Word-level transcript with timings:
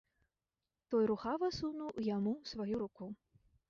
Той 0.93 1.03
рухава 1.13 1.49
сунуў 1.59 2.03
яму 2.15 2.37
сваю 2.57 2.75
руку. 2.87 3.03